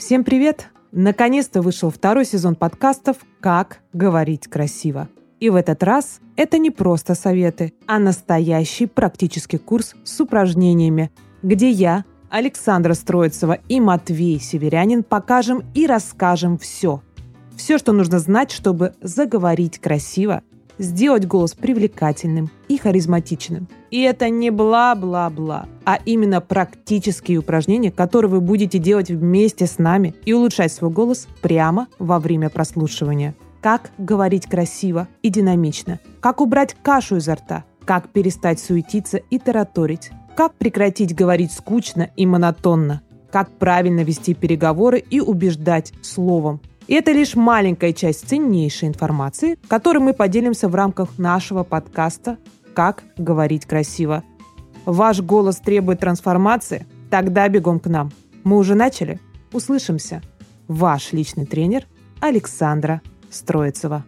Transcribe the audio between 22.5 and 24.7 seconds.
и харизматичным. И это не